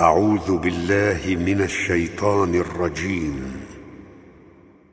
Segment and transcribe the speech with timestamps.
[0.00, 3.64] أعوذ بالله من الشيطان الرجيم.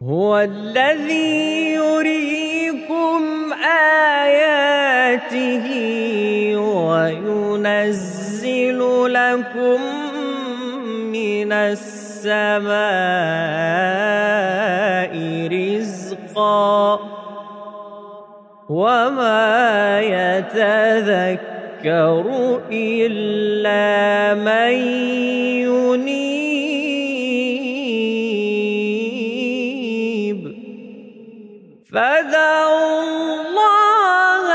[0.04, 3.54] هو الذي يريكم
[4.24, 5.68] آياته
[6.88, 8.80] وينزل
[9.14, 9.82] لكم
[11.12, 12.74] من السماء
[15.52, 17.00] رزقا
[18.70, 21.53] وما يتذكر
[21.86, 24.74] يذكر إلا من
[25.68, 26.24] ينيب.
[31.92, 34.46] فدعوا الله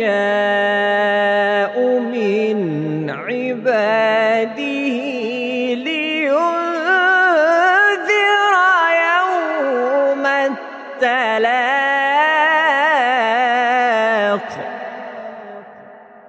[2.00, 2.60] من
[3.10, 4.83] عباده.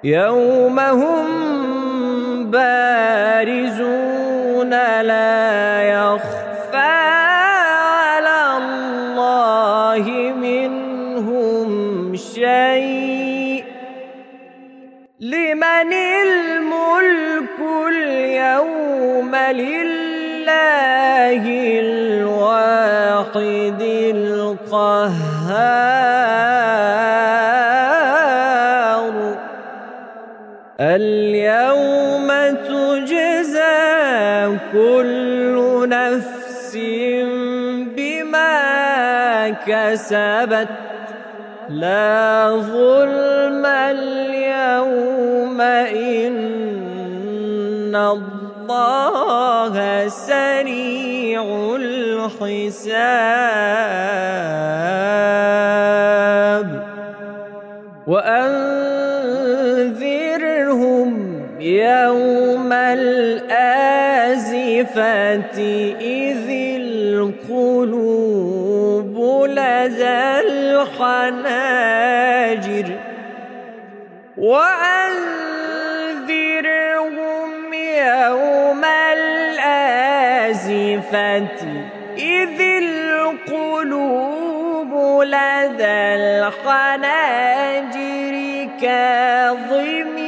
[0.04, 1.26] يوم هم
[2.50, 4.70] بارزون
[5.02, 13.64] لا يخفى على الله منهم شيء
[15.20, 21.42] لمن الملك اليوم لله
[21.80, 23.80] الواحد
[24.70, 26.23] القهار
[30.80, 32.28] اليوم
[32.66, 33.78] تجزى
[34.72, 36.76] كل نفس
[37.96, 40.68] بما كسبت.
[41.68, 46.34] لا ظلم اليوم إن
[47.96, 49.74] الله
[50.08, 51.44] سريع
[51.76, 52.94] الحساب.
[58.06, 59.03] وأنذرهم
[61.64, 63.48] يوم الآزفة
[66.00, 66.48] إذ
[67.40, 68.34] القلوب
[69.48, 70.40] لدى
[71.24, 71.78] الحناجر
[74.36, 75.24] وأنذرهم
[77.74, 80.18] يوم الآزفة
[82.18, 84.02] إذ القلوب
[85.22, 87.54] لدى الحناجر
[88.80, 90.23] كاظمين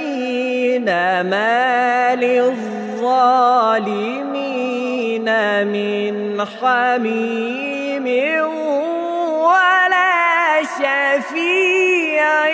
[1.22, 2.86] ما للظالمين
[5.66, 8.06] من حميم
[9.44, 12.48] ولا شفيع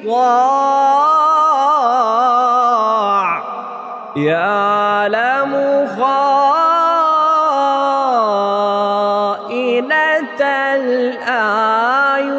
[0.00, 0.60] يطاع
[4.16, 5.52] يعلم
[5.98, 6.40] خائنة
[10.74, 12.30] الأعين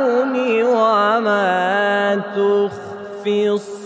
[0.66, 3.81] وما تخفي الصدور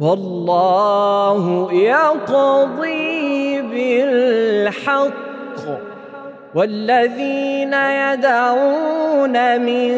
[0.00, 5.10] والله يقضي بالحق.
[6.54, 9.90] والذين يدعون من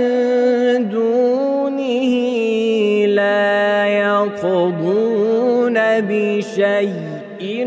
[0.88, 2.12] دونه
[3.06, 7.62] لا يقضون بشيء.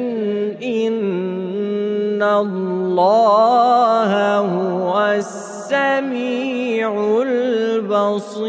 [0.64, 8.46] إن الله هو السميع البصير.